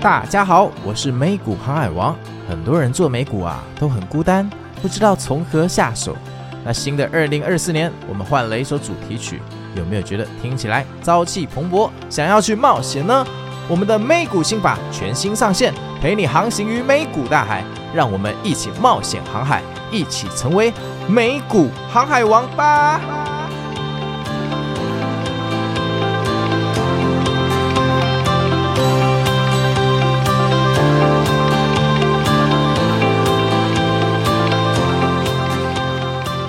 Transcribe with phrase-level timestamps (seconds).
[0.00, 2.16] 大家好，我是美股航海王。
[2.48, 4.48] 很多人做美股啊都很孤单，
[4.80, 6.16] 不知道从何下手。
[6.64, 9.42] 那新的二零二四年，我们换了一首主题曲，
[9.74, 13.26] 有没有觉得听起来朝气蓬勃，想要去冒险呢？
[13.68, 17.62] 我们的美股心法全新上线，陪你航行于美股大海，
[17.94, 20.72] 让我们一起冒险航海，一起成为
[21.08, 23.19] 美股航海王吧！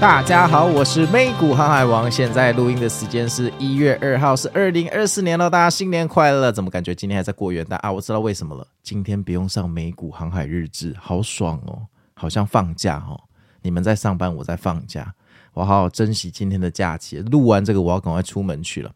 [0.01, 2.09] 大家好，我是美股航海王。
[2.09, 5.47] 现在录音的时间是一月二号，是二零二四年了。
[5.47, 6.51] 大家新年快乐！
[6.51, 7.91] 怎么感觉今天还在过元旦啊？
[7.91, 13.15] 我知道为什么了，今天不用上美股航海日志，好爽哦，好像放假哦。
[13.61, 15.13] 你们在上班，我在放假，
[15.53, 17.19] 我好好珍惜今天的假期。
[17.19, 18.91] 录完这个，我要赶快出门去了。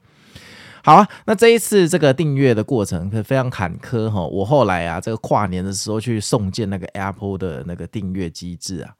[0.84, 4.26] 好啊，那这一次这个订阅的过程可非常坎坷哈。
[4.26, 8.92] 我后来啊，这个跨年的时候去送件那个 Apple 的那个订阅机制啊。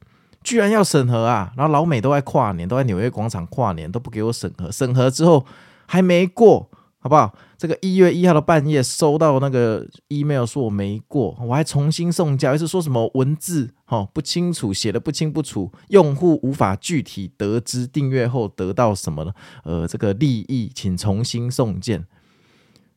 [0.46, 1.52] 居然要审核啊！
[1.56, 4.70] 然后老美都在跨年，都在纽约广场跨年，都不给我审核。
[4.70, 5.44] 审核之后
[5.86, 7.34] 还没过，好不好？
[7.58, 22.06] 这个一月一号的半夜收到那个 email 说我没过，我还重新送交，一次说什么文字哈不清楚，写的不清不楚，用户无法具体得知订阅后得到什么呃这个利益，请重新送件。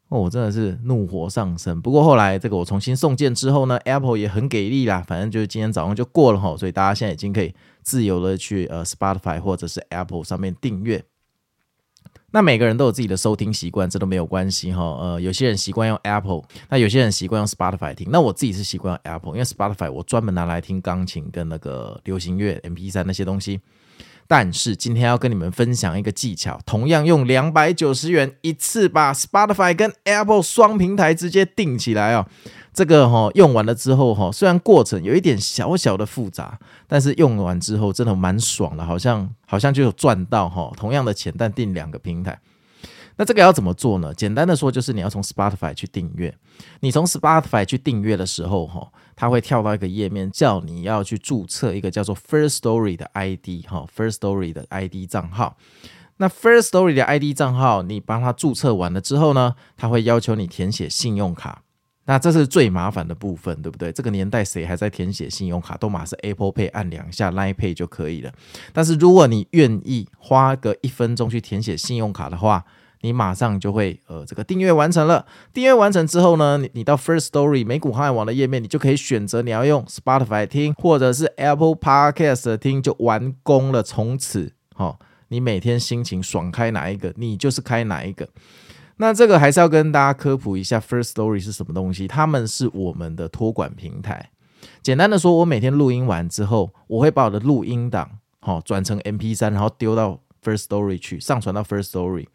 [0.10, 1.82] 哦，我真的是怒火上升。
[1.82, 11.04] 不过后来这个我重新送件之后呢，Apple 也很给力啦，反正就是今天早上就过了哈，所以大家现在已经可以自由的去呃 Spotify 或者是 Apple 上面订阅。
[12.32, 14.84] 那每个人都有自己的收听习惯，这都没有关系哈。
[15.00, 18.08] 呃，有些人习惯用 Apple，那有些人习惯用 Spotify 听。
[18.12, 23.60] 那我自己是习惯用 Apple，因为 Spotify 我专门拿来听钢琴跟那个流行乐、MP3 那些东西。
[24.30, 32.28] 但是今天要跟你们分享一个技巧，同样用两百九十元一次把 Spotify 跟 Apple 双平台直接定起来哦。
[32.72, 40.72] 这个哈用完了之后哈，虽然过程有一点小小的复杂，但是用完之后真的蛮爽的，好像好像就有赚到哈。
[40.78, 42.40] 同样的钱，但定两个平台。
[43.20, 44.14] 那这个要怎么做呢？
[44.14, 46.34] 简单的说，就是你要从 Spotify 去订阅。
[46.80, 55.58] 你从 Spotify 去订阅的时候，哈，它会跳到一个页面，叫你要去注册一个叫做 First Story 的 ID，哈，First Story 的 ID 账号。
[56.16, 61.64] 那 First Story 的 ID 账号，你帮它注册完了之后呢，它会要求你填写信用卡。
[62.06, 63.92] 那这是最麻烦的部分，对不对？
[63.92, 65.76] 这个年代谁还在填写信用卡？
[65.76, 68.32] 都马是 Apple Pay 按两下 Line Pay 就可以了。
[68.72, 72.64] 但是如果你愿意花个一分钟去填写信用卡的话，
[73.02, 75.26] 你马上就会呃，这个订阅完成了。
[75.54, 83.82] 订阅完成之后呢，你你到 First Story 美股航海王的页面，你就可以选择你要用 Spotify 听，或者是 Apple Podcast 听，就完工了。
[83.82, 84.98] 从此，哦，
[85.30, 88.28] 你每天心情爽开哪一个，你就是开哪一个。
[88.98, 92.06] 那这个还是要跟大家科普一下，First Story 是什么东西？
[92.06, 94.32] 他们是我们的托管平台。
[94.82, 102.28] 简单的说，我每天录音完之后，我会把我的录音档好、转成 MP3，然后丢到 First Story 去，上传到 First Story。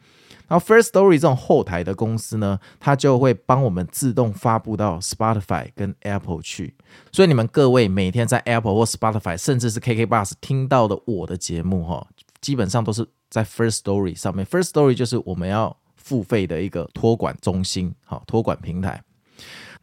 [0.46, 6.74] 然后，First Story 这种后台的公司呢，它就会帮我们自动发布到 Spotify 跟 Apple 去。
[7.10, 12.06] 所以，你们各位每天在 Apple 或 Spotify，甚至是 KK Bus 听到的我的节目，哈，
[12.40, 14.44] 基本上都是在 First Story 上面。
[14.44, 19.02] First Story 就是我们要付费的一个托管中心，好，托管平台。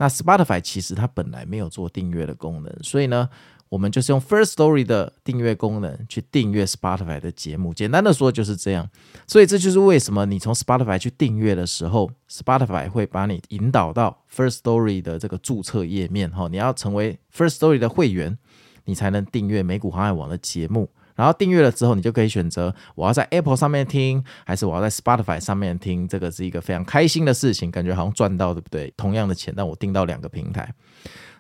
[0.02, 3.30] 那 Spotify 其实它本来没有做订阅的功能，所以呢。
[3.72, 8.90] 我们就是用 First Story 的订阅功能去订阅 Spotify 的节目，简单的说就是这样。
[9.26, 16.30] 所以这就是为什么你从 Spotify 去订阅的时候，Spotify 会把你引导到 First Story 的这个注册页面。
[16.32, 18.38] 哈，你要成为 First Story 的会员，
[18.84, 20.90] 你才能订阅美股航海王的节目。
[21.22, 26.08] 然后订阅了之后，你就可以选择我要在 Apple 上面听，还是我要在 Spotify 上面听。
[26.08, 28.92] 这个是一个非常开心的事情，感觉好像赚到，对不对？
[28.98, 30.74] 同样的钱，但我订到两个平台。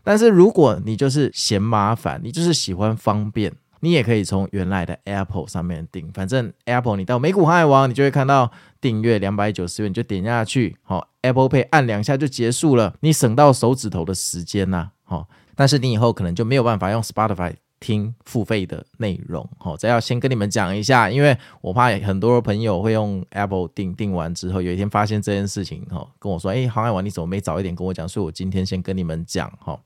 [0.04, 6.12] 但是如果你就是嫌麻烦，你就是喜欢方便，你也可以从原来的 Apple 上面订。
[6.14, 15.28] 反正 Apple 你到美股航海王，你就会看到订阅两百九十元，你就点下去，好，Apple Pay 按两下就结束了，你省到手指头的时间呐，好。
[15.56, 28.08] 但是你以后可能就没有办法用 Spotify 听付费的内容，好，这要先跟你们讲一下，因为我怕很多朋友会用 Apple 订，订完之后有一天发现这件事情，哈，跟我说，诶，航海王你怎么没早一点跟我讲？
[28.08, 29.78] 所以我今天先跟你们讲，哈。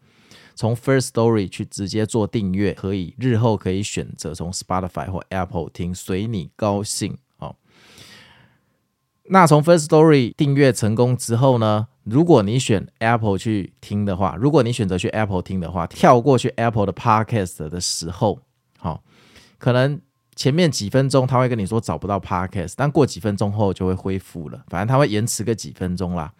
[0.57, 7.17] 从 First Story 去直接做订阅，可以日后可以选择从 Spotify 或 Apple 听，随你高兴。
[7.39, 7.55] 哦，
[9.25, 18.39] 那从 First Story 订阅成功之后呢，如果你选 Apple 去听的话，如果你选择去 Apple 听的话，跳过去 Apple 的 Podcast 的时候，
[18.77, 19.03] 好，
[19.57, 19.99] 可能
[20.35, 26.31] 前面几分钟他会跟你说找不到 Podcast，但过几分钟后就会恢复了，反正他会延迟个几分钟啦。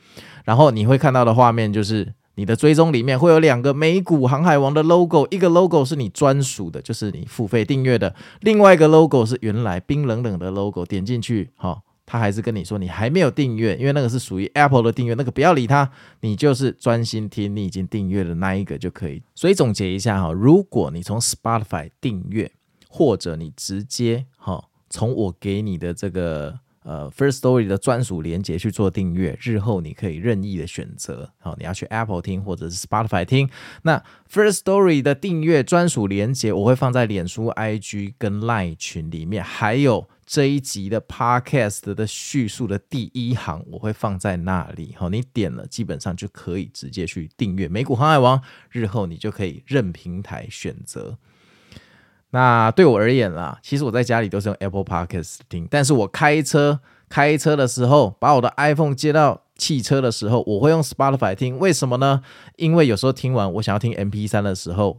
[0.46, 2.14] 然后你会看到的画面就是。
[2.38, 11.84] 你的追踪里面会有两个美股航海王的 logo，一个 logo 是你专属的，就是你付费订阅的；另外一个 logo 是原来冰冷冷的 logo，点进去，好，
[12.16, 15.92] 他还是跟你说你还没有订阅，因为那个是属于 Apple 的订阅，那个不要理他，
[16.22, 19.22] 你就是专心听你已经订阅的那一个就可以。
[19.36, 22.52] 所以总结一下哈，如果你从 Spotify 订阅，
[22.90, 26.60] 或者你直接哈从我给你的这个。
[26.86, 31.32] 呃 First Story 的专属连接去做订阅，日后你可以任意的选择。
[31.40, 33.50] 好，你要去 Apple 听或者是 Spotify 听。
[33.82, 44.96] 那 First Story 的订阅专属连接，我会放在脸书、IG 跟 Line 群里面，还有这一集的 Podcast 的叙述的第一行，我会放在那里。
[44.98, 48.42] 好，你点了，基本上就可以直接去订阅美股航海王。
[48.72, 51.18] 日后你就可以任平台选择。
[52.32, 61.60] 那对我而言啦，其实我在家里都是用 Apple Podcast 听，但是我开车开车的时候，把我的 iPhone 接到汽车的时候，我会用 Spotify 听。
[61.60, 62.24] 为什么呢？
[62.58, 64.98] 因为有时候听完我想要听 MP3 的时候，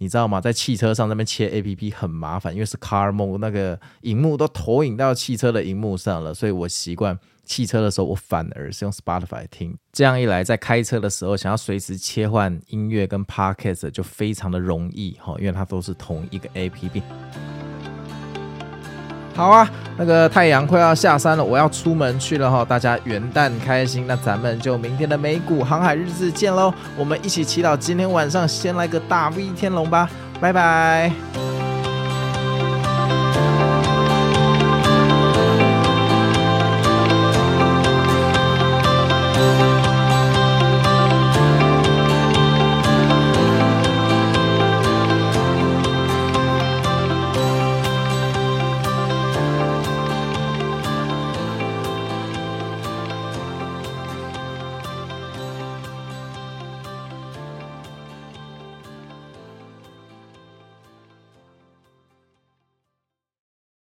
[0.00, 0.40] 你知道吗？
[0.40, 7.18] 在汽车上那边切 APP 很麻烦，因为是 Car Mode，那个荧幕都投影到汽车的荧幕上了，所以我习惯。
[7.44, 17.02] 汽车的时候，我反而是用 Spotify 听，这样一来，在开车的时候，想要随时切换音乐跟 Podcast 就非常的容易哈，因为它都是同一个 APP。
[19.40, 19.66] 好啊，
[19.96, 30.10] 那个太阳快要下山了，我要出门去了哈，大家元旦开心，那咱们就明天的美股航海日志见喽，我们一起祈祷今天晚上先来个大 V 天龙吧，
[30.42, 31.49] 拜拜。